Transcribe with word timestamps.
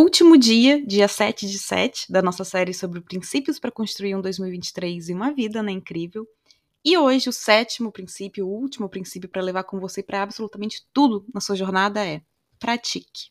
último 0.00 0.38
dia, 0.38 0.84
dia 0.84 1.06
7 1.06 1.46
de 1.46 1.58
7, 1.58 2.10
da 2.10 2.22
nossa 2.22 2.44
série 2.44 2.72
sobre 2.72 3.00
princípios 3.00 3.58
para 3.58 3.70
construir 3.70 4.14
um 4.14 4.22
2023 4.22 5.08
e 5.08 5.12
uma 5.12 5.32
vida, 5.32 5.62
né? 5.62 5.72
Incrível. 5.72 6.26
E 6.84 6.96
hoje, 6.96 7.28
o 7.28 7.32
sétimo 7.32 7.92
princípio, 7.92 8.46
o 8.46 8.50
último 8.50 8.88
princípio 8.88 9.28
para 9.28 9.42
levar 9.42 9.64
com 9.64 9.78
você 9.78 10.02
para 10.02 10.22
absolutamente 10.22 10.86
tudo 10.92 11.24
na 11.32 11.40
sua 11.40 11.54
jornada 11.54 12.04
é 12.04 12.22
pratique. 12.58 13.30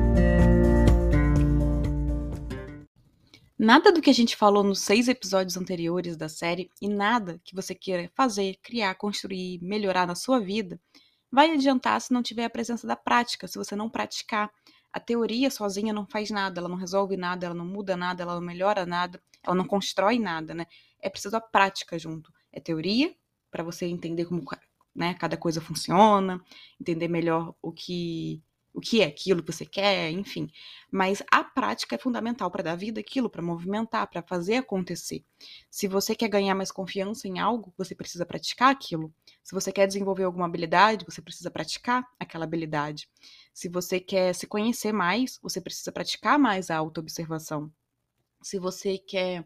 Nada 3.63 3.91
do 3.91 4.01
que 4.01 4.09
a 4.09 4.13
gente 4.13 4.35
falou 4.35 4.63
nos 4.63 4.79
seis 4.79 5.07
episódios 5.07 5.55
anteriores 5.55 6.17
da 6.17 6.27
série 6.27 6.67
e 6.81 6.89
nada 6.89 7.39
que 7.43 7.53
você 7.53 7.75
queira 7.75 8.09
fazer, 8.15 8.57
criar, 8.63 8.95
construir, 8.95 9.59
melhorar 9.61 10.07
na 10.07 10.15
sua 10.15 10.39
vida 10.39 10.81
vai 11.31 11.51
adiantar 11.51 12.01
se 12.01 12.11
não 12.11 12.23
tiver 12.23 12.45
a 12.45 12.49
presença 12.49 12.87
da 12.87 12.95
prática, 12.95 13.47
se 13.47 13.59
você 13.59 13.75
não 13.75 13.87
praticar. 13.87 14.49
A 14.91 14.99
teoria 14.99 15.51
sozinha 15.51 15.93
não 15.93 16.07
faz 16.07 16.31
nada, 16.31 16.59
ela 16.59 16.67
não 16.67 16.75
resolve 16.75 17.15
nada, 17.15 17.45
ela 17.45 17.53
não 17.53 17.67
muda 17.67 17.95
nada, 17.95 18.23
ela 18.23 18.33
não 18.33 18.41
melhora 18.41 18.83
nada, 18.83 19.21
ela 19.43 19.55
não 19.55 19.67
constrói 19.67 20.17
nada, 20.17 20.55
né? 20.55 20.65
É 20.99 21.07
preciso 21.07 21.37
a 21.37 21.39
prática 21.39 21.99
junto. 21.99 22.33
É 22.51 22.59
teoria 22.59 23.13
para 23.51 23.63
você 23.63 23.85
entender 23.85 24.25
como 24.25 24.43
né, 24.95 25.13
cada 25.13 25.37
coisa 25.37 25.61
funciona, 25.61 26.41
entender 26.79 27.07
melhor 27.07 27.53
o 27.61 27.71
que 27.71 28.41
o 28.73 28.79
que 28.79 29.01
é 29.01 29.05
aquilo 29.05 29.43
que 29.43 29.51
você 29.51 29.65
quer, 29.65 30.09
enfim. 30.11 30.49
Mas 30.89 31.21
a 31.31 31.43
prática 31.43 31.95
é 31.95 31.97
fundamental 31.97 32.49
para 32.49 32.63
dar 32.63 32.75
vida 32.75 32.99
aquilo, 32.99 33.29
para 33.29 33.41
movimentar, 33.41 34.07
para 34.07 34.21
fazer 34.21 34.55
acontecer. 34.55 35.23
Se 35.69 35.87
você 35.87 36.15
quer 36.15 36.29
ganhar 36.29 36.55
mais 36.55 36.71
confiança 36.71 37.27
em 37.27 37.39
algo, 37.39 37.73
você 37.77 37.93
precisa 37.93 38.25
praticar 38.25 38.71
aquilo. 38.71 39.13
Se 39.43 39.53
você 39.53 39.71
quer 39.71 39.87
desenvolver 39.87 40.23
alguma 40.23 40.45
habilidade, 40.45 41.05
você 41.05 41.21
precisa 41.21 41.51
praticar 41.51 42.07
aquela 42.19 42.45
habilidade. 42.45 43.09
Se 43.53 43.67
você 43.67 43.99
quer 43.99 44.33
se 44.33 44.47
conhecer 44.47 44.93
mais, 44.93 45.37
você 45.41 45.59
precisa 45.59 45.91
praticar 45.91 46.39
mais 46.39 46.69
a 46.69 46.77
autoobservação. 46.77 47.71
Se 48.41 48.57
você 48.57 48.97
quer 48.97 49.45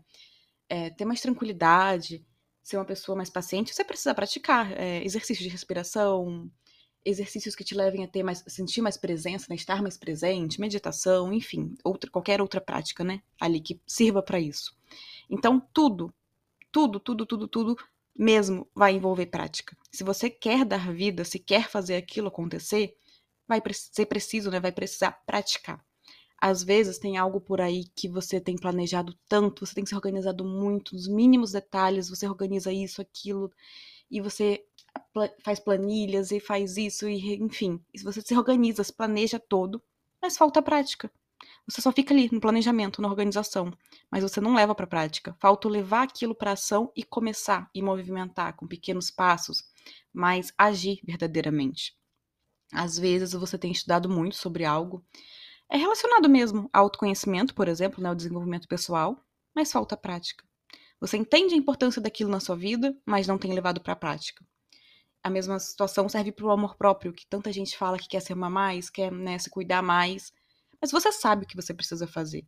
é, 0.69 0.89
ter 0.91 1.05
mais 1.05 1.21
tranquilidade, 1.21 2.25
ser 2.63 2.77
uma 2.77 2.85
pessoa 2.85 3.15
mais 3.15 3.29
paciente, 3.29 3.73
você 3.73 3.83
precisa 3.83 4.13
praticar 4.13 4.71
é, 4.73 5.03
exercícios 5.03 5.43
de 5.43 5.49
respiração, 5.49 6.49
exercícios 7.05 7.55
que 7.55 7.63
te 7.63 7.75
levem 7.75 8.03
a 8.03 8.07
ter 8.07 8.23
mais, 8.23 8.43
sentir 8.47 8.81
mais 8.81 8.97
presença, 8.97 9.45
né? 9.49 9.55
estar 9.55 9.81
mais 9.81 9.95
presente, 9.95 10.59
meditação, 10.59 11.31
enfim, 11.31 11.75
outra, 11.83 12.09
qualquer 12.09 12.41
outra 12.41 12.59
prática, 12.59 13.03
né? 13.03 13.21
Ali 13.39 13.61
que 13.61 13.79
sirva 13.85 14.23
para 14.23 14.39
isso. 14.39 14.75
Então, 15.29 15.61
tudo, 15.71 16.11
tudo, 16.71 16.99
tudo, 16.99 17.25
tudo, 17.25 17.47
tudo 17.47 17.77
mesmo 18.17 18.67
vai 18.73 18.93
envolver 18.93 19.27
prática. 19.27 19.77
Se 19.91 20.03
você 20.03 20.29
quer 20.29 20.65
dar 20.65 20.91
vida, 20.91 21.23
se 21.23 21.37
quer 21.37 21.69
fazer 21.69 21.95
aquilo 21.95 22.29
acontecer, 22.29 22.95
vai 23.47 23.61
ser 23.73 24.07
preciso, 24.07 24.49
né? 24.49 24.59
Vai 24.59 24.71
precisar 24.71 25.11
praticar. 25.25 25.85
Às 26.37 26.63
vezes 26.63 26.97
tem 26.97 27.17
algo 27.17 27.39
por 27.39 27.61
aí 27.61 27.85
que 27.95 28.07
você 28.09 28.39
tem 28.41 28.55
planejado 28.55 29.17
tanto, 29.27 29.65
você 29.65 29.73
tem 29.73 29.85
se 29.85 29.95
organizado 29.95 30.43
muito, 30.43 30.93
nos 30.93 31.07
mínimos 31.07 31.51
detalhes, 31.51 32.09
você 32.09 32.27
organiza 32.27 32.71
isso, 32.73 33.01
aquilo, 33.01 33.51
e 34.11 34.19
você 34.19 34.63
faz 35.43 35.59
planilhas 35.59 36.31
e 36.31 36.39
faz 36.39 36.77
isso, 36.77 37.07
e 37.07 37.35
enfim, 37.35 37.81
você 38.03 38.21
se 38.21 38.35
organiza, 38.35 38.83
se 38.83 38.93
planeja 38.93 39.39
todo, 39.39 39.81
mas 40.21 40.37
falta 40.37 40.61
prática. 40.61 41.11
Você 41.67 41.81
só 41.81 41.91
fica 41.91 42.13
ali 42.13 42.29
no 42.31 42.39
planejamento, 42.39 43.01
na 43.01 43.07
organização, 43.07 43.71
mas 44.11 44.23
você 44.23 44.39
não 44.39 44.53
leva 44.53 44.75
para 44.75 44.87
prática. 44.87 45.35
Falta 45.39 45.67
levar 45.67 46.03
aquilo 46.03 46.35
para 46.35 46.51
ação 46.51 46.91
e 46.95 47.03
começar 47.03 47.69
e 47.73 47.81
movimentar 47.81 48.55
com 48.55 48.67
pequenos 48.67 49.09
passos, 49.09 49.63
mas 50.13 50.53
agir 50.57 50.99
verdadeiramente. 51.03 51.95
Às 52.71 52.97
vezes 52.97 53.33
você 53.33 53.57
tem 53.57 53.71
estudado 53.71 54.09
muito 54.09 54.35
sobre 54.35 54.65
algo, 54.65 55.03
é 55.69 55.77
relacionado 55.77 56.29
mesmo 56.29 56.69
ao 56.71 56.83
autoconhecimento, 56.83 57.55
por 57.55 57.67
exemplo, 57.67 58.01
né, 58.01 58.09
ao 58.09 58.15
desenvolvimento 58.15 58.67
pessoal, 58.67 59.19
mas 59.55 59.71
falta 59.71 59.97
prática. 59.97 60.43
Você 60.99 61.17
entende 61.17 61.53
a 61.53 61.57
importância 61.57 62.01
daquilo 62.01 62.29
na 62.29 62.39
sua 62.39 62.55
vida, 62.55 62.95
mas 63.05 63.27
não 63.27 63.37
tem 63.37 63.53
levado 63.53 63.81
para 63.81 63.93
a 63.93 63.97
prática 63.97 64.45
a 65.25 65.29
mesma 65.31 65.57
situação 65.57 66.07
serve 66.07 66.31
para 66.31 66.45
o 66.45 66.51
amor 66.51 66.75
próprio, 66.75 67.11
que 67.11 67.25
tanta 67.25 67.51
gente 67.51 67.75
fala 67.75 67.97
que 67.97 68.07
quer 68.07 68.19
se 68.19 68.31
amar 68.31 68.51
mais, 68.51 68.91
quer 68.91 69.11
né, 69.11 69.39
se 69.39 69.49
cuidar 69.49 69.81
mais. 69.81 70.31
Mas 70.79 70.91
você 70.91 71.11
sabe 71.11 71.45
o 71.45 71.47
que 71.47 71.55
você 71.55 71.73
precisa 71.73 72.05
fazer. 72.05 72.45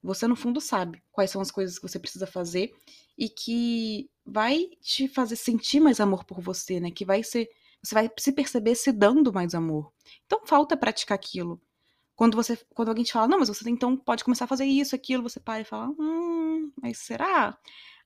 Você, 0.00 0.28
no 0.28 0.36
fundo, 0.36 0.60
sabe 0.60 1.02
quais 1.10 1.32
são 1.32 1.42
as 1.42 1.50
coisas 1.50 1.80
que 1.80 1.88
você 1.88 1.98
precisa 1.98 2.24
fazer 2.24 2.72
e 3.18 3.28
que 3.28 4.08
vai 4.24 4.68
te 4.80 5.08
fazer 5.08 5.34
sentir 5.34 5.80
mais 5.80 5.98
amor 5.98 6.22
por 6.22 6.40
você, 6.40 6.78
né? 6.78 6.92
Que 6.92 7.04
vai 7.04 7.24
ser. 7.24 7.48
Você 7.82 7.92
vai 7.92 8.08
se 8.16 8.30
perceber 8.30 8.76
se 8.76 8.92
dando 8.92 9.32
mais 9.32 9.52
amor. 9.52 9.92
Então 10.24 10.46
falta 10.46 10.76
praticar 10.76 11.16
aquilo. 11.16 11.60
Quando 12.14 12.36
você, 12.36 12.56
quando 12.72 12.90
alguém 12.90 13.02
te 13.02 13.12
fala, 13.12 13.26
não, 13.26 13.40
mas 13.40 13.48
você 13.48 13.68
então 13.68 13.96
pode 13.96 14.22
começar 14.22 14.44
a 14.44 14.48
fazer 14.48 14.64
isso, 14.64 14.94
aquilo, 14.94 15.24
você 15.24 15.40
para 15.40 15.62
e 15.62 15.64
fala, 15.64 15.88
hum, 15.98 16.70
mas 16.80 16.98
será? 16.98 17.58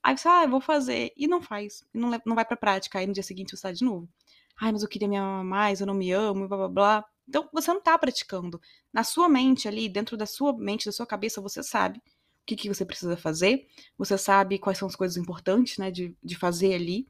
Aí 0.06 0.17
você, 0.17 0.28
ah, 0.28 0.44
eu 0.44 0.49
vou 0.49 0.61
fazer. 0.61 1.12
E 1.17 1.27
não 1.27 1.43
faz. 1.43 1.84
Não, 1.93 2.12
não 2.25 2.37
vai 2.37 2.44
pra 2.44 2.56
prática. 2.56 2.97
Aí 2.97 3.09
no 3.09 3.12
dia 3.12 3.25
seguinte 3.25 3.50
você 3.50 3.56
está 3.56 3.72
de 3.72 3.84
novo. 3.84 4.09
Ai, 4.56 4.71
mas 4.71 4.84
eu 4.84 4.89
queria 4.89 5.09
me 5.09 5.17
amar 5.17 5.43
mais, 5.44 5.81
eu 5.81 5.87
não 5.87 5.94
me 5.94 6.12
amo, 6.12 6.47
blá 6.47 6.56
blá 6.56 6.69
blá. 6.69 7.05
Então 7.28 7.49
você 7.53 7.72
não 7.72 7.83
tá 7.83 7.99
praticando. 7.99 8.61
Na 8.93 9.03
sua 9.03 9.28
mente 9.28 9.67
ali, 9.67 9.89
dentro 9.89 10.17
da 10.17 10.25
sua 10.25 10.56
mente, 10.56 10.87
da 10.87 10.93
sua 10.93 11.06
cabeça, 11.09 11.41
você 11.41 11.61
sabe 11.61 11.99
o 11.99 12.03
que, 12.47 12.55
que 12.55 12.69
você 12.69 12.84
precisa 12.84 13.17
fazer. 13.17 13.67
Você 13.99 14.17
sabe 14.17 14.61
quais 14.61 14.78
são 14.78 14.87
as 14.87 14.94
coisas 14.94 15.17
importantes, 15.17 15.77
né, 15.77 15.91
de, 15.91 16.17
de 16.23 16.38
fazer 16.38 16.75
ali. 16.75 17.09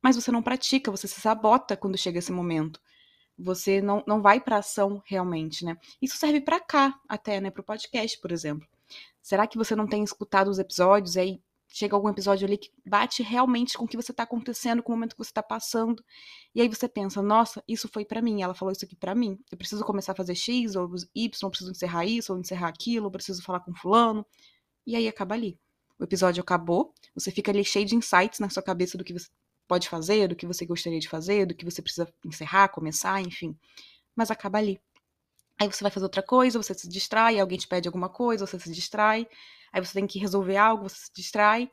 Mas 0.00 0.14
você 0.14 0.30
não 0.30 0.40
pratica, 0.40 0.88
você 0.88 1.08
se 1.08 1.20
sabota 1.20 1.76
quando 1.76 1.98
chega 1.98 2.20
esse 2.20 2.30
momento. 2.30 2.80
Você 3.36 3.82
não, 3.82 4.04
não 4.06 4.22
vai 4.22 4.38
pra 4.38 4.58
ação 4.58 5.02
realmente, 5.04 5.64
né? 5.64 5.76
Isso 6.00 6.16
serve 6.16 6.40
para 6.40 6.60
cá, 6.60 6.96
até, 7.08 7.40
né, 7.40 7.50
pro 7.50 7.64
podcast, 7.64 8.20
por 8.20 8.30
exemplo. 8.30 8.68
Será 9.20 9.48
que 9.48 9.58
você 9.58 9.74
não 9.74 9.88
tem 9.88 10.04
escutado 10.04 10.46
os 10.46 10.60
episódios 10.60 11.16
e 11.16 11.20
aí 11.20 11.40
chega 11.68 11.94
algum 11.94 12.08
episódio 12.08 12.46
ali 12.46 12.56
que 12.58 12.70
bate 12.84 13.22
realmente 13.22 13.76
com 13.76 13.84
o 13.84 13.88
que 13.88 13.96
você 13.96 14.12
tá 14.12 14.22
acontecendo, 14.22 14.82
com 14.82 14.92
o 14.92 14.96
momento 14.96 15.14
que 15.14 15.24
você 15.24 15.32
tá 15.32 15.42
passando. 15.42 16.04
E 16.54 16.60
aí 16.60 16.68
você 16.68 16.88
pensa, 16.88 17.20
nossa, 17.22 17.62
isso 17.68 17.88
foi 17.88 18.04
para 18.04 18.22
mim, 18.22 18.42
ela 18.42 18.54
falou 18.54 18.72
isso 18.72 18.84
aqui 18.84 18.96
para 18.96 19.14
mim. 19.14 19.38
Eu 19.50 19.58
preciso 19.58 19.84
começar 19.84 20.12
a 20.12 20.14
fazer 20.14 20.34
X 20.34 20.74
ou 20.76 20.88
Y, 21.14 21.48
preciso 21.50 21.70
encerrar 21.70 22.06
isso 22.06 22.32
ou 22.32 22.38
encerrar 22.38 22.68
aquilo, 22.68 23.10
preciso 23.10 23.42
falar 23.42 23.60
com 23.60 23.74
fulano. 23.74 24.24
E 24.86 24.96
aí 24.96 25.08
acaba 25.08 25.34
ali. 25.34 25.58
O 25.98 26.04
episódio 26.04 26.42
acabou, 26.42 26.92
você 27.14 27.30
fica 27.30 27.50
ali 27.50 27.64
cheio 27.64 27.86
de 27.86 27.96
insights 27.96 28.38
na 28.38 28.50
sua 28.50 28.62
cabeça 28.62 28.98
do 28.98 29.04
que 29.04 29.12
você 29.12 29.28
pode 29.66 29.88
fazer, 29.88 30.28
do 30.28 30.36
que 30.36 30.46
você 30.46 30.64
gostaria 30.64 31.00
de 31.00 31.08
fazer, 31.08 31.46
do 31.46 31.54
que 31.54 31.64
você 31.64 31.82
precisa 31.82 32.12
encerrar, 32.24 32.68
começar, 32.68 33.20
enfim. 33.20 33.56
Mas 34.14 34.30
acaba 34.30 34.58
ali. 34.58 34.80
Aí 35.60 35.70
você 35.70 35.82
vai 35.82 35.90
fazer 35.90 36.04
outra 36.04 36.22
coisa, 36.22 36.62
você 36.62 36.74
se 36.74 36.88
distrai, 36.88 37.40
alguém 37.40 37.58
te 37.58 37.66
pede 37.66 37.88
alguma 37.88 38.08
coisa, 38.08 38.46
você 38.46 38.58
se 38.58 38.72
distrai 38.72 39.26
aí 39.76 39.84
você 39.84 39.92
tem 39.92 40.06
que 40.06 40.18
resolver 40.18 40.56
algo, 40.56 40.88
você 40.88 40.96
se 40.96 41.12
distrai, 41.14 41.70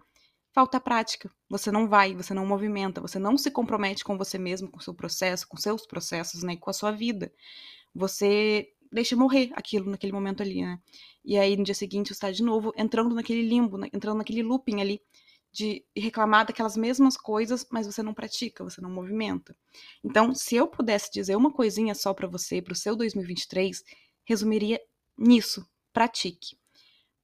falta 0.54 0.80
prática. 0.80 1.32
Você 1.50 1.72
não 1.72 1.88
vai, 1.88 2.14
você 2.14 2.34
não 2.34 2.46
movimenta, 2.46 3.00
você 3.00 3.18
não 3.18 3.38
se 3.38 3.50
compromete 3.50 4.04
com 4.04 4.18
você 4.18 4.38
mesmo, 4.38 4.70
com 4.70 4.78
o 4.80 4.82
seu 4.82 4.94
processo, 4.94 5.48
com 5.48 5.56
seus 5.56 5.86
processos, 5.86 6.44
né, 6.44 6.58
com 6.58 6.70
a 6.70 6.74
sua 6.74 6.92
vida. 6.92 7.32
Você 7.96 8.68
deixa 8.92 9.16
morrer 9.16 9.52
aquilo 9.54 9.90
naquele 9.90 10.12
momento 10.12 10.44
ali, 10.44 10.62
né? 10.64 10.80
E 11.24 11.38
aí 11.38 11.56
no 11.56 11.64
dia 11.64 11.74
seguinte 11.74 12.08
você 12.08 12.14
está 12.14 12.30
de 12.32 12.44
novo 12.44 12.74
entrando 12.76 13.16
naquele 13.16 13.42
limbo, 13.42 13.78
né? 13.78 13.88
entrando 13.94 14.18
naquele 14.18 14.44
looping 14.44 14.82
ali 14.82 15.02
de 15.54 15.86
reclamar 15.96 16.48
daquelas 16.48 16.76
mesmas 16.76 17.16
coisas, 17.16 17.66
mas 17.72 17.86
você 17.86 18.02
não 18.02 18.14
pratica, 18.14 18.64
você 18.64 18.82
não 18.82 18.90
movimenta. 18.90 19.56
Então, 20.04 20.34
se 20.34 20.56
eu 20.56 20.68
pudesse 20.68 21.12
dizer 21.12 21.36
uma 21.36 21.54
coisinha 21.54 21.94
só 21.94 22.12
para 22.12 22.28
você, 22.28 22.60
para 22.60 22.74
o 22.74 22.76
seu 22.76 22.96
2023, 22.96 23.84
resumiria 24.26 24.82
nisso: 25.16 25.66
pratique. 25.94 26.58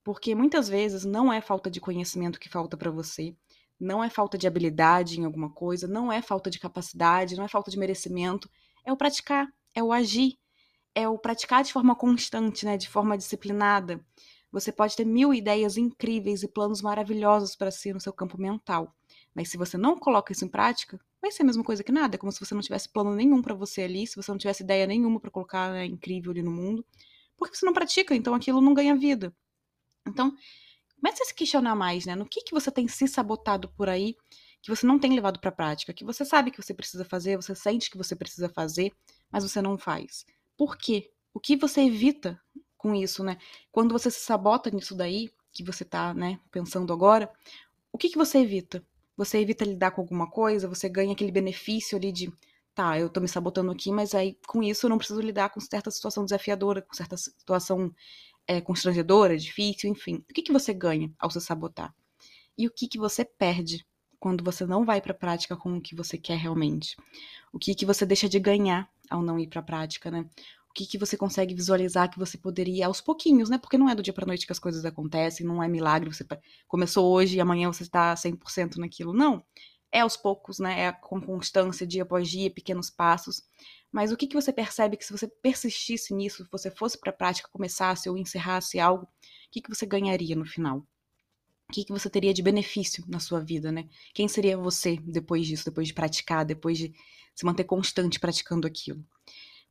Porque 0.04 0.36
muitas 0.36 0.70
vezes 0.70 1.04
não 1.04 1.34
é 1.34 1.42
falta 1.42 1.72
de 1.72 1.82
conhecimento 1.82 2.40
que 2.40 2.48
falta 2.48 2.78
para 2.78 2.92
você, 2.92 3.36
não 3.80 4.04
é 4.04 4.10
falta 4.10 4.38
de 4.38 4.48
habilidade 4.48 5.20
em 5.20 5.26
alguma 5.26 5.50
coisa, 5.50 5.88
não 5.88 6.12
é 6.12 6.22
falta 6.22 6.52
de 6.52 6.60
capacidade, 6.60 7.36
não 7.36 7.46
é 7.46 7.48
falta 7.48 7.72
de 7.72 7.80
merecimento, 7.80 8.50
é 8.86 8.94
o 8.94 8.98
praticar, 8.98 9.48
é 9.74 9.84
o 9.84 9.92
agir, 9.92 10.38
é 10.94 11.08
o 11.08 11.18
praticar 11.18 11.64
de 11.64 11.74
forma 11.74 11.96
constante, 11.96 12.64
né, 12.66 12.78
de 12.78 12.88
forma 12.88 13.18
disciplinada. 13.18 14.06
Você 14.52 14.72
pode 14.72 14.96
ter 14.96 15.06
mil 15.06 15.34
ideias 15.34 15.78
incríveis 15.78 16.42
e 16.44 16.48
planos 16.48 16.82
maravilhosos 16.82 17.56
para 17.56 17.70
si 17.70 17.94
no 17.94 18.00
seu 18.00 18.12
campo 18.12 18.40
mental, 18.40 18.96
mas 19.34 19.50
se 19.50 19.58
você 19.58 19.78
não 19.78 19.98
coloca 19.98 20.32
isso 20.32 20.44
em 20.44 20.48
prática, 20.48 21.00
vai 21.22 21.32
ser 21.32 21.44
a 21.44 21.46
mesma 21.46 21.64
coisa 21.64 21.84
que 21.84 21.92
nada, 21.92 22.16
é 22.16 22.18
como 22.18 22.32
se 22.32 22.40
você 22.40 22.56
não 22.56 22.62
tivesse 22.62 22.90
plano 22.90 23.14
nenhum 23.14 23.42
para 23.42 23.54
você 23.54 23.84
ali, 23.84 24.08
se 24.08 24.16
você 24.16 24.32
não 24.32 24.38
tivesse 24.38 24.64
ideia 24.64 24.88
nenhuma 24.88 25.20
para 25.20 25.30
colocar 25.30 25.72
né, 25.72 25.86
incrível 25.86 26.32
ali 26.32 26.42
no 26.42 26.52
mundo, 26.52 26.86
porque 27.38 27.56
você 27.56 27.66
não 27.66 27.74
pratica, 27.74 28.16
então 28.16 28.34
aquilo 28.34 28.60
não 28.60 28.74
ganha 28.74 28.96
vida. 28.96 29.34
Então, 30.08 30.36
comece 30.96 31.24
a 31.24 31.26
se 31.26 31.34
questionar 31.34 31.76
mais, 31.76 32.06
né? 32.06 32.16
No 32.16 32.26
que, 32.26 32.42
que 32.42 32.54
você 32.54 32.72
tem 32.72 32.88
se 32.88 33.08
sabotado 33.08 33.70
por 33.70 33.88
aí 33.88 34.16
que 34.62 34.70
você 34.70 34.86
não 34.86 35.00
tem 35.00 35.14
levado 35.14 35.40
para 35.40 35.52
prática, 35.52 35.94
que 35.94 36.04
você 36.04 36.26
sabe 36.26 36.52
que 36.52 36.62
você 36.62 36.74
precisa 36.74 37.06
fazer, 37.06 37.38
você 37.38 37.56
sente 37.56 37.90
que 37.90 37.98
você 37.98 38.16
precisa 38.16 38.50
fazer, 38.50 38.92
mas 39.32 39.44
você 39.44 39.62
não 39.62 39.78
faz. 39.78 40.26
Por 40.58 40.78
quê? 40.78 41.12
O 41.34 41.40
que 41.40 41.56
você 41.56 41.82
evita 41.82 42.40
com 42.80 42.96
isso, 42.96 43.24
né? 43.24 43.38
Quando 43.72 43.92
você 43.92 44.10
se 44.10 44.22
sabota 44.22 44.72
nisso 44.72 44.96
daí, 44.96 45.30
que 45.52 45.64
você 45.64 45.86
tá, 45.86 46.14
né, 46.14 46.40
pensando 46.50 46.92
agora, 46.92 47.30
o 47.92 47.98
que 47.98 48.10
que 48.10 48.18
você 48.18 48.40
evita? 48.40 48.84
Você 49.18 49.40
evita 49.40 49.66
lidar 49.66 49.92
com 49.92 50.02
alguma 50.02 50.30
coisa, 50.30 50.68
você 50.68 50.88
ganha 50.88 51.12
aquele 51.12 51.32
benefício 51.32 51.98
ali 51.98 52.12
de, 52.12 52.32
tá, 52.74 52.98
eu 52.98 53.10
tô 53.10 53.20
me 53.20 53.28
sabotando 53.28 53.70
aqui, 53.72 53.92
mas 53.92 54.16
aí 54.16 54.38
com 54.48 54.64
isso 54.64 54.86
eu 54.86 54.90
não 54.90 54.98
preciso 54.98 55.20
lidar 55.20 55.50
com 55.50 55.60
certa 55.60 55.92
situação 55.92 56.24
desafiadora, 56.24 56.82
com 56.82 56.94
certa 56.94 57.18
situação 57.18 57.94
é, 58.48 58.62
constrangedora, 58.62 59.38
difícil, 59.38 59.90
enfim. 59.92 60.24
O 60.30 60.34
que 60.34 60.42
que 60.42 60.54
você 60.54 60.74
ganha 60.74 61.12
ao 61.20 61.30
se 61.30 61.42
sabotar? 61.42 61.94
E 62.58 62.66
o 62.66 62.72
que 62.72 62.88
que 62.88 62.98
você 62.98 63.26
perde 63.26 63.86
quando 64.20 64.44
você 64.44 64.66
não 64.66 64.86
vai 64.86 65.02
para 65.02 65.12
a 65.12 65.18
prática 65.18 65.58
com 65.58 65.78
o 65.78 65.82
que 65.82 65.96
você 65.96 66.18
quer 66.18 66.38
realmente? 66.38 66.96
O 67.52 67.60
que 67.60 67.76
que 67.76 67.86
você 67.86 68.06
deixa 68.06 68.30
de 68.30 68.40
ganhar 68.40 68.90
ao 69.10 69.22
não 69.22 69.38
ir 69.38 69.48
para 69.48 69.60
a 69.60 69.64
prática, 69.64 70.10
né? 70.10 70.26
O 70.70 70.74
que, 70.74 70.86
que 70.86 70.98
você 70.98 71.18
consegue 71.18 71.54
visualizar 71.54 72.10
que 72.10 72.20
você 72.20 72.38
poderia 72.38 72.86
aos 72.86 73.02
pouquinhos, 73.02 73.50
né? 73.50 73.58
Porque 73.58 73.78
não 73.78 73.90
é 73.90 73.96
do 73.96 74.04
dia 74.04 74.14
para 74.14 74.26
noite 74.26 74.46
que 74.46 74.52
as 74.52 74.60
coisas 74.60 74.86
acontecem, 74.86 75.46
não 75.46 75.62
é 75.64 75.68
milagre, 75.68 76.14
você 76.14 76.26
começou 76.68 77.12
hoje 77.12 77.38
e 77.38 77.42
amanhã 77.42 77.72
você 77.72 77.84
está 77.84 78.16
100% 78.16 78.78
naquilo. 78.78 79.14
Não. 79.14 79.44
É 79.92 80.02
aos 80.02 80.16
poucos, 80.16 80.60
né? 80.60 80.82
É 80.82 80.92
com 80.92 81.20
constância, 81.20 81.88
dia 81.88 82.04
após 82.04 82.30
dia, 82.30 82.52
pequenos 82.52 82.92
passos. 82.92 83.44
Mas 83.92 84.12
o 84.12 84.18
que, 84.18 84.28
que 84.28 84.36
você 84.36 84.54
percebe 84.54 84.96
que 84.96 85.04
se 85.04 85.12
você 85.12 85.28
persistisse 85.28 86.14
nisso, 86.14 86.44
se 86.44 86.52
você 86.52 86.70
fosse 86.70 87.00
para 87.00 87.10
a 87.10 87.14
prática, 87.14 87.50
começasse 87.52 88.08
ou 88.08 88.16
encerrasse 88.16 88.80
algo, 88.80 89.06
o 89.06 89.10
que, 89.52 89.62
que 89.62 89.70
você 89.70 89.88
ganharia 89.88 90.36
no 90.36 90.46
final? 90.46 90.86
O 91.68 91.74
que, 91.74 91.84
que 91.84 91.92
você 91.92 92.10
teria 92.10 92.34
de 92.34 92.44
benefício 92.44 93.04
na 93.08 93.20
sua 93.20 93.40
vida, 93.40 93.72
né? 93.72 93.88
Quem 94.14 94.28
seria 94.28 94.58
você 94.58 94.98
depois 94.98 95.48
disso, 95.48 95.66
depois 95.66 95.88
de 95.88 95.94
praticar, 95.96 96.46
depois 96.46 96.78
de 96.78 96.94
se 97.34 97.46
manter 97.46 97.64
constante 97.64 98.20
praticando 98.20 98.68
aquilo? 98.68 99.04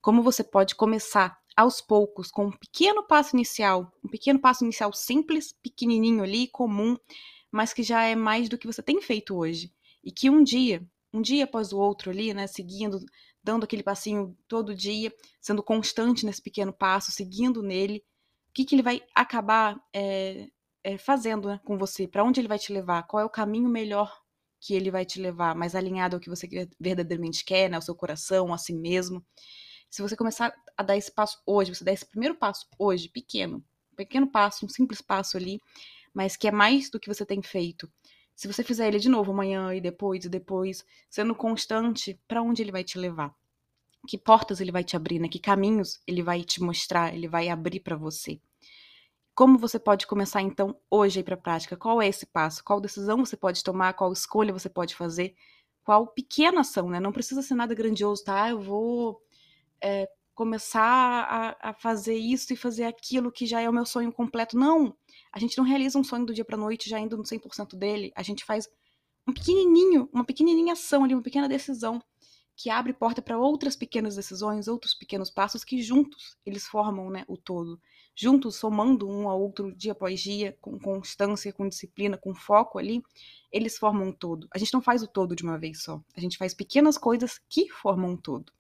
Como 0.01 0.23
você 0.23 0.43
pode 0.45 0.75
começar 0.75 1.39
aos 1.57 1.81
poucos 1.81 2.31
com 2.31 2.47
um 2.47 2.53
pequeno 2.53 3.03
passo 3.03 3.35
inicial, 3.35 3.93
um 4.05 4.09
pequeno 4.09 4.39
passo 4.39 4.65
inicial 4.65 4.93
simples, 4.93 5.53
pequenininho 5.53 6.23
ali, 6.23 6.47
comum, 6.47 6.97
mas 7.51 7.73
que 7.73 7.83
já 7.83 8.05
é 8.05 8.15
mais 8.15 8.49
do 8.49 8.57
que 8.57 8.67
você 8.67 8.83
tem 8.83 9.03
feito 9.03 9.37
hoje. 9.37 9.73
E 10.05 10.13
que 10.13 10.31
um 10.31 10.43
dia, 10.43 10.87
um 11.13 11.21
dia 11.21 11.45
após 11.45 11.73
o 11.73 11.79
outro 11.79 12.11
ali, 12.11 12.33
né, 12.33 12.47
seguindo, 12.47 13.01
dando 13.43 13.65
aquele 13.65 13.83
passinho 13.83 14.37
todo 14.47 14.75
dia, 14.75 15.13
sendo 15.41 15.63
constante 15.63 16.25
nesse 16.25 16.41
pequeno 16.41 16.73
passo, 16.73 17.11
seguindo 17.11 17.63
nele, 17.63 18.05
o 18.51 18.53
que, 18.55 18.65
que 18.65 18.75
ele 18.75 18.83
vai 18.83 19.03
acabar 19.15 19.81
é, 19.93 20.49
é, 20.85 20.97
fazendo 20.97 21.49
né, 21.49 21.61
com 21.65 21.77
você? 21.77 22.07
Para 22.07 22.25
onde 22.25 22.41
ele 22.41 22.49
vai 22.49 22.59
te 22.59 22.73
levar? 22.73 23.03
Qual 23.05 23.21
é 23.21 23.25
o 23.25 23.31
caminho 23.31 23.69
melhor 23.69 24.17
que 24.61 24.75
ele 24.75 24.91
vai 24.91 25.05
te 25.05 25.21
levar? 25.21 25.55
Mais 25.55 25.75
alinhado 25.75 26.17
ao 26.17 26.21
que 26.21 26.31
você 26.31 26.49
verdadeiramente 26.79 27.45
quer, 27.45 27.69
né, 27.69 27.77
ao 27.77 27.83
seu 27.83 27.95
coração, 27.95 28.53
a 28.53 28.59
si 28.59 28.73
mesmo. 28.73 29.25
Se 29.91 30.03
você 30.03 30.17
começar 30.17 30.55
a 30.77 30.83
dar 30.83 30.97
esse 30.97 31.11
passo 31.11 31.41
hoje, 31.47 31.75
você 31.75 31.85
der 31.85 31.95
esse 31.95 32.07
primeiro 32.07 32.35
passo 32.35 32.67
hoje, 32.79 33.09
pequeno, 33.09 33.65
um 33.93 33.97
pequeno 33.97 34.27
passo, 34.31 34.67
um 34.67 34.69
simples 34.69 35.01
passo 35.01 35.37
ali, 35.37 35.61
mas 36.13 36.37
que 36.37 36.47
é 36.49 36.53
mais 36.53 36.91
do 36.91 37.01
que 37.01 37.09
você 37.09 37.25
tem 37.25 37.43
feito. 37.43 37.91
Se 38.35 38.47
você 38.47 38.63
fizer 38.63 38.87
ele 38.87 38.99
de 38.99 39.09
novo 39.09 39.33
amanhã 39.33 39.75
e 39.75 39.81
depois 39.81 40.25
e 40.25 40.29
depois, 40.29 40.85
sendo 41.11 41.35
constante, 41.35 42.21
para 42.29 42.43
onde 42.43 42.63
ele 42.63 42.71
vai 42.71 42.85
te 42.85 42.99
levar? 42.99 43.35
Que 44.07 44.17
portas 44.17 44.61
ele 44.61 44.71
vai 44.71 44.85
te 44.85 44.95
abrir, 44.95 45.19
né? 45.19 45.29
Que 45.29 45.41
caminhos 45.41 46.01
ele 46.07 46.23
vai 46.23 46.45
te 46.45 46.63
mostrar, 46.63 47.13
ele 47.15 47.27
vai 47.27 47.49
abrir 47.49 47.81
para 47.81 47.97
você? 47.97 48.41
Como 49.35 49.59
você 49.59 49.79
pode 49.79 50.07
começar 50.07 50.43
então 50.43 50.79
hoje 50.91 51.19
aí 51.21 51.25
para 51.25 51.35
a 51.35 51.39
prática? 51.39 51.77
Qual 51.77 52.01
é 52.03 52.09
esse 52.09 52.27
passo? 52.27 52.63
Qual 52.63 52.81
decisão 52.81 53.25
você 53.25 53.37
pode 53.37 53.63
tomar? 53.65 53.95
Qual 53.95 54.13
escolha 54.13 54.53
você 54.53 54.69
pode 54.69 54.95
fazer? 54.95 55.35
Qual 55.83 56.07
pequena 56.07 56.61
ação, 56.61 56.89
né? 56.91 57.01
Não 57.01 57.13
precisa 57.13 57.43
ser 57.43 57.55
nada 57.55 57.75
grandioso, 57.75 58.23
tá? 58.25 58.51
Eu 58.51 58.61
vou 58.61 59.21
é, 59.83 60.09
começar 60.35 60.83
a, 60.83 61.71
a, 61.71 61.75
fazer 61.75 62.15
isso 62.15 62.53
e 62.53 62.57
fazer 62.57 62.85
aquilo 62.85 63.33
que 63.33 63.47
já 63.47 63.61
é 63.61 63.69
o 63.69 63.73
meu 63.73 63.85
sonho 63.85 64.13
completo. 64.13 64.57
Não! 64.57 64.95
A 65.33 65.39
gente 65.39 65.59
não 65.59 65.65
realiza 65.65 65.99
um 65.99 66.05
sonho 66.05 66.25
do 66.25 66.33
dia 66.33 66.45
para 66.45 66.57
noite 66.57 66.89
já 66.89 66.99
indo 66.99 67.17
no 67.17 67.25
100% 67.25 67.77
dele. 67.77 68.13
A 68.15 68.23
gente 68.23 68.45
faz 68.45 68.69
um 69.27 69.33
pequenininho, 69.33 70.09
uma 70.13 70.25
pequenininha 70.25 70.75
ação 70.75 71.05
ali, 71.05 71.15
uma 71.15 71.23
pequena 71.23 71.49
decisão 71.49 72.03
que 72.59 72.71
abre 72.71 72.93
porta 72.93 73.23
para 73.23 73.39
outras 73.39 73.77
pequenas 73.77 74.17
decisões, 74.17 74.67
outros 74.67 74.93
pequenos 74.93 75.31
passos 75.31 75.63
que 75.63 75.81
juntos 75.81 76.37
eles 76.45 76.67
formam 76.67 77.09
né, 77.09 77.25
o 77.29 77.37
todo. 77.37 77.81
Juntos, 78.17 78.57
somando 78.57 79.09
um 79.09 79.29
ao 79.29 79.41
outro 79.41 79.73
dia 79.73 79.93
após 79.93 80.21
dia, 80.21 80.59
com 80.61 80.77
constância, 80.77 81.53
com 81.53 81.69
disciplina, 81.69 82.19
com 82.19 82.35
foco 82.35 82.77
ali, 82.77 83.01
eles 83.53 83.79
formam 83.79 84.09
um 84.09 84.13
todo. 84.13 84.49
A 84.53 84.59
gente 84.59 84.75
não 84.75 84.83
faz 84.83 85.05
o 85.05 85.07
todo 85.07 85.37
de 85.37 85.45
uma 85.45 85.57
vez 85.57 85.85
só. 85.85 86.03
A 86.17 86.21
gente 86.21 86.37
faz 86.37 86.53
pequenas 86.53 86.99
coisas 86.99 87.41
que 87.49 87.69
formam 87.69 88.11
um 88.11 88.17
todo. 88.17 88.53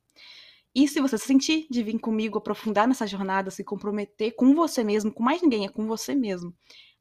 E 0.81 0.87
se 0.87 1.01
você 1.01 1.19
sentir 1.19 1.67
de 1.69 1.83
vir 1.83 1.99
comigo 1.99 2.39
aprofundar 2.39 2.87
nessa 2.87 3.05
jornada, 3.05 3.51
se 3.51 3.65
comprometer 3.65 4.37
com 4.37 4.55
você 4.55 4.85
mesmo, 4.85 5.13
com 5.13 5.25
mais 5.25 5.43
ninguém, 5.43 5.67
é 5.67 5.69
com 5.69 5.89
você 5.89 6.15
mesmo, 6.15 6.55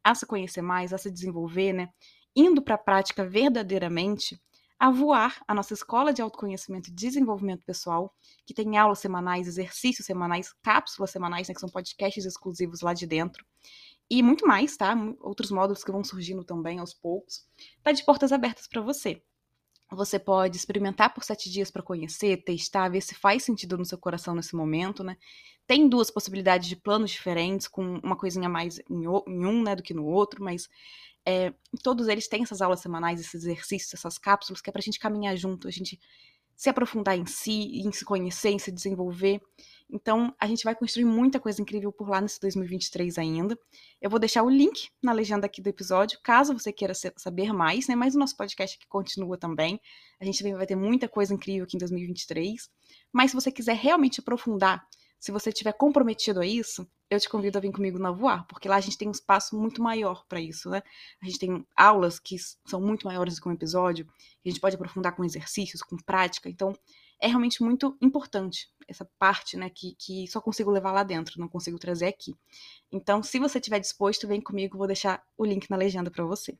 a 0.03 0.15
se 0.15 0.25
conhecer 0.25 0.63
mais, 0.63 0.94
a 0.94 0.97
se 0.97 1.12
desenvolver, 1.12 1.74
né? 1.74 1.89
Indo 2.35 2.59
para 2.59 2.74
a 2.74 2.79
prática 2.79 3.24
verdadeiramente, 3.24 4.41
a 4.79 4.89
voar 4.89 5.39
a 5.47 5.53
nossa 5.53 5.75
escola 5.75 6.12
de 6.12 6.24
autoconhecimento 6.24 6.89
e 6.89 6.91
desenvolvimento 6.91 7.62
pessoal, 7.68 8.12
que 8.47 8.53
tem 8.56 8.79
aulas 8.79 8.97
semanais, 8.97 9.47
exercícios 9.47 10.07
semanais, 10.07 10.51
cápsulas 10.63 11.12
semanais, 11.12 11.47
né, 11.47 11.53
que 11.53 11.62
são 11.62 11.69
podcasts 11.69 12.25
exclusivos 12.25 12.81
lá 12.81 12.95
de 12.95 13.06
dentro, 13.06 13.45
e 14.09 14.24
muito 14.24 14.47
mais, 14.47 14.75
tá? 14.75 14.95
Outros 15.19 15.51
módulos 15.51 15.83
que 15.83 15.91
vão 15.91 16.03
surgindo 16.03 16.44
também 16.44 16.79
aos 16.79 16.95
poucos. 16.95 17.45
Tá 17.83 17.91
de 17.91 18.03
portas 18.03 18.31
abertas 18.31 18.68
para 18.68 18.81
você. 18.81 19.21
Você 19.89 20.19
pode 20.19 20.57
experimentar 20.57 21.13
por 21.13 21.24
sete 21.24 21.50
dias 21.50 21.72
para 21.72 21.81
conhecer, 21.81 22.44
testar, 22.44 22.89
ver 22.89 23.01
se 23.01 23.16
faz 23.16 23.44
sentido 23.44 23.78
no 23.78 23.86
seu 23.86 23.98
coração 23.98 24.36
nesse 24.36 24.56
momento, 24.56 25.04
né? 25.04 25.16
Tem 25.66 25.88
duas 25.88 26.12
possibilidades 26.12 26.68
de 26.68 26.75
planos 26.75 27.12
diferentes, 27.12 27.68
com 27.68 28.00
uma 28.04 28.16
coisinha 28.16 28.50
mais 28.50 28.80
em, 28.89 29.04
em 29.04 29.45
um, 29.45 29.63
né, 29.63 29.75
do 29.75 29.84
que 29.84 29.94
no 29.94 30.06
outro, 30.06 30.44
mas 30.44 30.69
é, 31.25 31.54
todos 31.84 32.07
eles 32.07 32.28
têm 32.28 32.44
essas 32.44 32.62
aulas 32.62 32.80
semanais, 32.80 33.19
esses 33.19 33.44
exercícios, 33.44 33.94
essas 33.94 34.18
cápsulas, 34.18 34.62
que 34.62 34.69
é 34.69 34.74
para 34.74 34.80
a 34.80 34.84
gente 34.84 35.00
caminhar 35.00 35.36
junto, 35.36 35.68
a 35.68 35.72
gente 35.72 36.00
se 36.57 36.69
aprofundar 36.69 37.15
em 37.15 37.25
si, 37.27 37.81
em 37.81 37.92
se 37.92 38.04
conhecer, 38.04 38.50
em 38.50 38.57
se 38.57 38.71
desenvolver. 38.71 39.39
Então, 39.89 40.36
a 40.39 40.48
gente 40.48 40.63
vai 40.63 40.75
construir 40.75 41.06
muita 41.06 41.39
coisa 41.39 41.62
incrível 41.62 41.94
por 41.94 42.09
lá 42.09 42.19
nesse 42.19 42.42
2023 42.42 43.18
ainda. 43.19 43.57
Eu 44.01 44.09
vou 44.09 44.19
deixar 44.19 44.44
o 44.44 44.50
link 44.50 44.89
na 45.01 45.13
legenda 45.13 45.45
aqui 45.45 45.62
do 45.62 45.69
episódio, 45.69 46.19
caso 46.21 46.54
você 46.54 46.74
queira 46.74 46.94
saber 47.15 47.54
mais, 47.54 47.88
né? 47.88 47.95
Mas 47.95 48.15
o 48.15 48.19
nosso 48.19 48.36
podcast 48.36 48.75
aqui 48.75 48.88
continua 48.88 49.38
também. 49.38 49.80
A 50.19 50.25
gente 50.25 50.44
vai 50.51 50.65
ter 50.65 50.75
muita 50.75 51.08
coisa 51.08 51.34
incrível 51.34 51.63
aqui 51.63 51.77
em 51.77 51.79
2023. 51.79 52.70
Mas 53.13 53.32
se 53.32 53.36
você 53.36 53.51
quiser 53.51 53.75
realmente 53.75 54.20
aprofundar, 54.20 54.86
se 55.19 55.31
você 55.31 55.50
estiver 55.50 55.74
comprometido 55.74 56.39
a 56.39 56.45
isso, 56.45 56.88
eu 57.09 57.19
te 57.19 57.29
convido 57.29 57.57
a 57.57 57.62
vir 57.62 57.71
comigo 57.71 57.97
na 57.97 58.12
Voar, 58.12 58.45
porque 58.47 58.67
lá 58.67 58.75
a 58.75 58.81
gente 58.81 58.97
tem 58.97 59.07
um 59.07 59.12
espaço 59.12 59.57
muito 59.57 59.81
maior 59.81 60.25
para 60.27 60.41
isso, 60.41 60.69
né? 60.69 60.81
A 61.21 61.25
gente 61.25 61.39
tem 61.39 61.65
aulas 61.75 62.19
que 62.19 62.36
são 62.65 62.81
muito 62.81 63.07
maiores 63.07 63.36
do 63.36 63.41
que 63.41 63.50
um 63.50 63.53
episódio, 63.53 64.07
a 64.45 64.50
gente 64.50 64.59
pode 64.59 64.75
aprofundar 64.75 65.15
com 65.15 65.24
exercícios, 65.24 65.81
com 65.81 65.97
prática. 65.97 66.50
Então, 66.50 66.74
é 67.19 67.27
realmente 67.27 67.63
muito 67.63 67.97
importante 68.01 68.69
essa 68.88 69.09
parte, 69.17 69.57
né, 69.57 69.69
que, 69.69 69.95
que 69.97 70.27
só 70.27 70.39
consigo 70.39 70.71
levar 70.71 70.91
lá 70.91 71.03
dentro, 71.03 71.39
não 71.39 71.47
consigo 71.47 71.79
trazer 71.79 72.07
aqui. 72.07 72.36
Então, 72.91 73.24
se 73.24 73.39
você 73.39 73.57
estiver 73.57 73.79
disposto, 73.79 74.27
vem 74.27 74.39
comigo, 74.39 74.77
vou 74.77 74.88
deixar 74.88 75.24
o 75.38 75.45
link 75.45 75.69
na 75.69 75.77
legenda 75.77 76.12
para 76.12 76.24
você. 76.24 76.57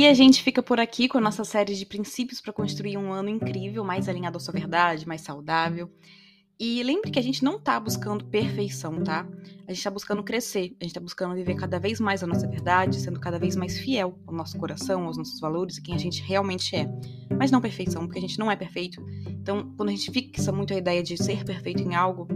E 0.00 0.06
a 0.06 0.14
gente 0.14 0.42
fica 0.42 0.62
por 0.62 0.80
aqui 0.80 1.08
com 1.08 1.18
a 1.18 1.20
nossa 1.20 1.44
série 1.44 1.74
de 1.74 1.84
princípios 1.84 2.40
para 2.40 2.54
construir 2.54 2.96
um 2.96 3.12
ano 3.12 3.28
incrível, 3.28 3.84
mais 3.84 4.08
alinhado 4.08 4.38
à 4.38 4.40
sua 4.40 4.54
verdade, 4.54 5.06
mais 5.06 5.20
saudável. 5.20 5.90
E 6.58 6.82
lembre 6.82 7.10
que 7.10 7.18
a 7.18 7.22
gente 7.22 7.44
não 7.44 7.60
tá 7.60 7.78
buscando 7.78 8.24
perfeição, 8.24 9.04
tá? 9.04 9.28
A 9.68 9.72
gente 9.74 9.84
tá 9.84 9.90
buscando 9.90 10.24
crescer, 10.24 10.74
a 10.80 10.84
gente 10.84 10.94
tá 10.94 11.00
buscando 11.00 11.34
viver 11.34 11.54
cada 11.54 11.78
vez 11.78 12.00
mais 12.00 12.22
a 12.22 12.26
nossa 12.26 12.48
verdade, 12.48 12.98
sendo 12.98 13.20
cada 13.20 13.38
vez 13.38 13.54
mais 13.56 13.78
fiel 13.78 14.18
ao 14.26 14.32
nosso 14.32 14.56
coração, 14.56 15.04
aos 15.04 15.18
nossos 15.18 15.38
valores 15.38 15.76
e 15.76 15.82
quem 15.82 15.94
a 15.94 15.98
gente 15.98 16.22
realmente 16.22 16.74
é. 16.74 16.88
Mas 17.38 17.50
não 17.50 17.60
perfeição, 17.60 18.06
porque 18.06 18.18
a 18.18 18.22
gente 18.22 18.38
não 18.38 18.50
é 18.50 18.56
perfeito. 18.56 19.04
Então, 19.26 19.70
quando 19.76 19.90
a 19.90 19.92
gente 19.92 20.10
fixa 20.10 20.50
muito 20.50 20.72
a 20.72 20.78
ideia 20.78 21.02
de 21.02 21.22
ser 21.22 21.44
perfeito 21.44 21.82
em 21.82 21.94
algo, 21.94 22.26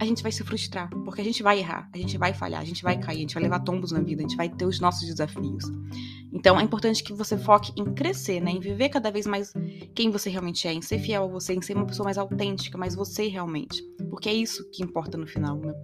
a 0.00 0.04
gente 0.04 0.24
vai 0.24 0.32
se 0.32 0.42
frustrar, 0.42 0.90
porque 1.04 1.20
a 1.20 1.24
gente 1.24 1.40
vai 1.40 1.60
errar, 1.60 1.88
a 1.94 1.98
gente 1.98 2.18
vai 2.18 2.34
falhar, 2.34 2.60
a 2.60 2.64
gente 2.64 2.82
vai 2.82 2.98
cair, 2.98 3.18
a 3.18 3.20
gente 3.20 3.34
vai 3.34 3.44
levar 3.44 3.60
tombos 3.60 3.92
na 3.92 4.00
vida, 4.00 4.22
a 4.22 4.28
gente 4.28 4.36
vai 4.36 4.48
ter 4.48 4.64
os 4.64 4.80
nossos 4.80 5.06
desafios. 5.06 5.64
Então 6.32 6.58
é 6.58 6.62
importante 6.62 7.04
que 7.04 7.12
você 7.12 7.36
foque 7.36 7.72
em 7.76 7.92
crescer, 7.92 8.40
né? 8.40 8.50
Em 8.50 8.60
viver 8.60 8.88
cada 8.88 9.10
vez 9.10 9.26
mais 9.26 9.52
quem 9.94 10.10
você 10.10 10.30
realmente 10.30 10.66
é, 10.66 10.72
em 10.72 10.80
ser 10.80 10.98
fiel 10.98 11.24
a 11.24 11.26
você, 11.26 11.54
em 11.54 11.60
ser 11.60 11.76
uma 11.76 11.86
pessoa 11.86 12.04
mais 12.04 12.16
autêntica, 12.16 12.78
mais 12.78 12.94
você 12.94 13.28
realmente. 13.28 13.82
Porque 14.08 14.28
é 14.28 14.34
isso 14.34 14.68
que 14.70 14.82
importa 14.82 15.18
no 15.18 15.26
final, 15.26 15.58
né? 15.58 15.74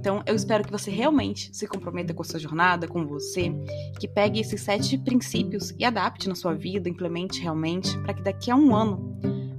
Então 0.00 0.22
eu 0.26 0.34
espero 0.34 0.64
que 0.64 0.72
você 0.72 0.90
realmente 0.90 1.54
se 1.54 1.66
comprometa 1.66 2.14
com 2.14 2.22
a 2.22 2.24
sua 2.24 2.40
jornada, 2.40 2.88
com 2.88 3.06
você, 3.06 3.52
que 4.00 4.08
pegue 4.08 4.40
esses 4.40 4.62
sete 4.62 4.96
princípios 4.96 5.74
e 5.78 5.84
adapte 5.84 6.28
na 6.28 6.34
sua 6.34 6.54
vida, 6.54 6.88
implemente 6.88 7.40
realmente, 7.40 7.96
para 7.98 8.14
que 8.14 8.22
daqui 8.22 8.50
a 8.50 8.56
um 8.56 8.74
ano 8.74 9.12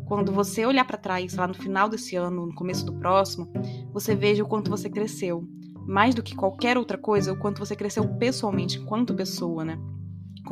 quando 0.06 0.32
você 0.32 0.66
olhar 0.66 0.86
para 0.86 0.98
trás, 0.98 1.34
lá 1.36 1.48
no 1.48 1.54
final 1.54 1.90
desse 1.90 2.16
ano, 2.16 2.46
no 2.46 2.54
começo 2.54 2.86
do 2.86 2.94
próximo, 2.94 3.52
você 3.92 4.16
veja 4.16 4.44
o 4.44 4.48
quanto 4.48 4.70
você 4.70 4.90
cresceu, 4.90 5.48
mais 5.88 6.14
do 6.14 6.22
que 6.22 6.36
qualquer 6.36 6.78
outra 6.78 6.98
coisa, 6.98 7.34
o 7.34 7.40
quanto 7.40 7.58
você 7.58 7.76
cresceu 7.76 8.08
pessoalmente, 8.18 8.78
enquanto 8.78 9.16
pessoa, 9.16 9.66
né? 9.66 9.80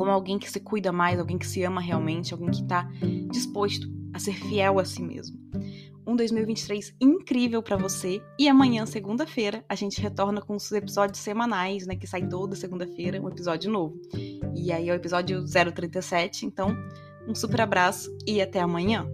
Como 0.02 0.10
alguém 0.10 0.36
que 0.36 0.50
se 0.50 0.58
cuida 0.58 0.90
mais, 0.90 1.20
alguém 1.20 1.38
que 1.38 1.46
se 1.46 1.62
ama 1.62 1.80
realmente, 1.80 2.34
alguém 2.34 2.50
que 2.50 2.64
tá 2.64 2.90
disposto 3.30 3.86
a 4.12 4.18
ser 4.18 4.32
fiel 4.32 4.80
a 4.80 4.84
si 4.84 5.00
mesmo. 5.00 5.38
Um 6.04 6.16
2023 6.16 6.92
incrível 7.00 7.62
para 7.62 7.76
você 7.76 8.20
e 8.36 8.48
amanhã, 8.48 8.84
segunda-feira, 8.84 9.64
a 9.68 9.76
gente 9.76 10.00
retorna 10.00 10.42
com 10.42 10.56
os 10.56 10.72
episódios 10.72 11.20
semanais, 11.20 11.86
né, 11.86 11.94
que 11.94 12.08
sai 12.08 12.26
toda 12.26 12.56
segunda-feira, 12.56 13.22
um 13.22 13.28
episódio 13.28 13.70
novo. 13.70 13.94
E 14.56 14.72
aí 14.72 14.88
é 14.88 14.92
o 14.92 14.96
episódio 14.96 15.44
037, 15.44 16.46
então 16.46 16.76
um 17.28 17.32
super 17.32 17.60
abraço 17.60 18.12
e 18.26 18.42
até 18.42 18.58
amanhã. 18.58 19.08